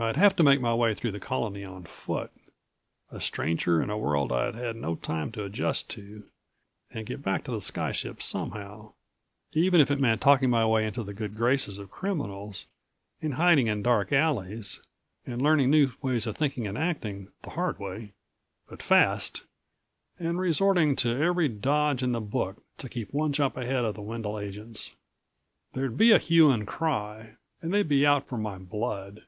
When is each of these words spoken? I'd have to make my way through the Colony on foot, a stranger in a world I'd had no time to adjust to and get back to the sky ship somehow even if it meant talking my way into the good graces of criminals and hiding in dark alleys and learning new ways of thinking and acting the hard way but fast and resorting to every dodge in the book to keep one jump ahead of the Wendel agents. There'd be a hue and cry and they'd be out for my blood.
I'd 0.00 0.14
have 0.14 0.36
to 0.36 0.44
make 0.44 0.60
my 0.60 0.72
way 0.74 0.94
through 0.94 1.10
the 1.10 1.18
Colony 1.18 1.64
on 1.64 1.82
foot, 1.82 2.30
a 3.10 3.18
stranger 3.20 3.82
in 3.82 3.90
a 3.90 3.98
world 3.98 4.30
I'd 4.30 4.54
had 4.54 4.76
no 4.76 4.94
time 4.94 5.32
to 5.32 5.42
adjust 5.42 5.90
to 5.90 6.22
and 6.92 7.04
get 7.04 7.20
back 7.20 7.42
to 7.44 7.50
the 7.50 7.60
sky 7.60 7.90
ship 7.90 8.22
somehow 8.22 8.92
even 9.54 9.80
if 9.80 9.90
it 9.90 9.98
meant 9.98 10.20
talking 10.20 10.50
my 10.50 10.64
way 10.64 10.86
into 10.86 11.02
the 11.02 11.12
good 11.12 11.34
graces 11.34 11.80
of 11.80 11.90
criminals 11.90 12.68
and 13.20 13.34
hiding 13.34 13.66
in 13.66 13.82
dark 13.82 14.12
alleys 14.12 14.80
and 15.26 15.42
learning 15.42 15.68
new 15.70 15.90
ways 16.00 16.28
of 16.28 16.36
thinking 16.36 16.68
and 16.68 16.78
acting 16.78 17.32
the 17.42 17.50
hard 17.50 17.80
way 17.80 18.12
but 18.68 18.80
fast 18.80 19.46
and 20.16 20.38
resorting 20.38 20.94
to 20.94 21.10
every 21.10 21.48
dodge 21.48 22.04
in 22.04 22.12
the 22.12 22.20
book 22.20 22.62
to 22.76 22.88
keep 22.88 23.12
one 23.12 23.32
jump 23.32 23.56
ahead 23.56 23.84
of 23.84 23.96
the 23.96 24.02
Wendel 24.02 24.38
agents. 24.38 24.94
There'd 25.72 25.98
be 25.98 26.12
a 26.12 26.18
hue 26.18 26.52
and 26.52 26.68
cry 26.68 27.34
and 27.60 27.74
they'd 27.74 27.88
be 27.88 28.06
out 28.06 28.28
for 28.28 28.38
my 28.38 28.58
blood. 28.58 29.24